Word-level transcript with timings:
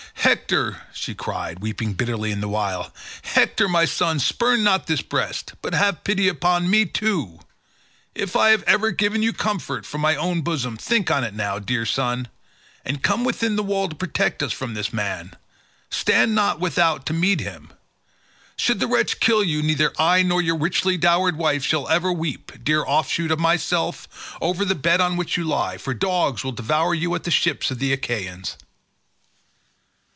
"Hector," 0.15 0.83
she 0.93 1.15
cried, 1.15 1.59
weeping 1.59 1.93
bitterly 1.93 2.31
the 2.35 2.47
while, 2.47 2.93
"Hector, 3.23 3.67
my 3.67 3.85
son, 3.85 4.19
spurn 4.19 4.63
not 4.63 4.85
this 4.85 5.01
breast, 5.01 5.55
but 5.63 5.73
have 5.73 6.03
pity 6.03 6.27
upon 6.27 6.69
me 6.69 6.85
too: 6.85 7.39
if 8.13 8.35
I 8.35 8.49
have 8.51 8.61
ever 8.63 8.91
given 8.91 9.23
you 9.23 9.33
comfort 9.33 9.83
from 9.85 9.99
my 10.01 10.15
own 10.15 10.41
bosom, 10.41 10.77
think 10.77 11.09
on 11.09 11.23
it 11.23 11.33
now, 11.33 11.57
dear 11.57 11.85
son, 11.87 12.27
and 12.85 13.01
come 13.01 13.23
within 13.23 13.55
the 13.55 13.63
wall 13.63 13.89
to 13.89 13.95
protect 13.95 14.43
us 14.43 14.53
from 14.53 14.73
this 14.75 14.93
man; 14.93 15.35
stand 15.89 16.35
not 16.35 16.59
without 16.59 17.05
to 17.07 17.13
meet 17.13 17.39
him. 17.39 17.73
Should 18.55 18.79
the 18.79 18.87
wretch 18.87 19.19
kill 19.19 19.43
you, 19.43 19.63
neither 19.63 19.91
I 19.99 20.21
nor 20.21 20.39
your 20.41 20.57
richly 20.57 20.97
dowered 20.97 21.35
wife 21.35 21.63
shall 21.65 21.87
ever 21.89 22.11
weep, 22.13 22.63
dear 22.63 22.85
offshoot 22.85 23.31
of 23.31 23.39
myself, 23.39 24.37
over 24.39 24.63
the 24.65 24.75
bed 24.75 25.01
on 25.01 25.17
which 25.17 25.35
you 25.35 25.43
lie, 25.45 25.77
for 25.79 25.93
dogs 25.95 26.43
will 26.43 26.51
devour 26.51 26.93
you 26.93 27.15
at 27.15 27.23
the 27.23 27.31
ships 27.31 27.71
of 27.71 27.79
the 27.79 27.91
Achaeans." 27.91 28.55